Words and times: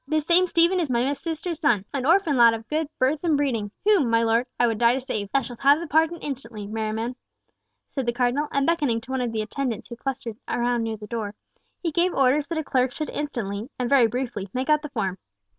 This 0.07 0.25
same 0.25 0.47
Stephen 0.47 0.79
is 0.79 0.89
my 0.89 1.13
sister's 1.13 1.59
son, 1.59 1.85
an 1.93 2.07
orphan 2.07 2.35
lad 2.35 2.55
of 2.55 2.67
good 2.67 2.87
birth 2.97 3.19
and 3.23 3.37
breeding—whom, 3.37 4.09
my 4.09 4.23
lord, 4.23 4.47
I 4.59 4.65
would 4.65 4.79
die 4.79 4.95
to 4.95 4.99
save." 4.99 5.29
"Thou 5.31 5.41
shalt 5.41 5.61
have 5.61 5.79
the 5.79 5.85
pardon 5.85 6.17
instantly, 6.21 6.65
Merriman," 6.65 7.15
said 7.91 8.07
the 8.07 8.11
Cardinal, 8.11 8.47
and 8.51 8.65
beckoning 8.65 8.99
to 9.01 9.11
one 9.11 9.21
of 9.21 9.31
the 9.31 9.43
attendants 9.43 9.89
who 9.89 9.95
clustered 9.95 10.37
round 10.47 10.87
the 10.87 11.05
door, 11.05 11.35
he 11.83 11.91
gave 11.91 12.15
orders 12.15 12.47
that 12.47 12.57
a 12.57 12.63
clerk 12.63 12.91
should 12.91 13.11
instantly, 13.11 13.69
and 13.77 13.91
very 13.91 14.07
briefly, 14.07 14.49
make 14.55 14.71
out 14.71 14.81
the 14.81 14.89
form. 14.89 15.19